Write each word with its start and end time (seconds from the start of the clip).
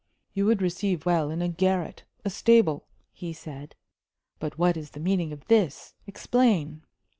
"You 0.33 0.47
would 0.47 0.63
receive 0.63 1.05
well 1.05 1.29
in 1.29 1.43
a 1.43 1.47
garret 1.47 2.05
a 2.25 2.31
stable," 2.31 2.87
he 3.13 3.33
said. 3.33 3.75
"But 4.39 4.57
what 4.57 4.75
is 4.75 4.89
the 4.97 4.99
meaning 4.99 5.31
of 5.31 5.45
this? 5.47 5.93
Explain." 6.07 6.81